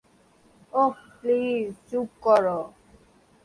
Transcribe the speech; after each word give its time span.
ওহ, 0.73 0.95
please, 1.17 1.69
চুপ 1.89 2.09
কর। 2.21 2.45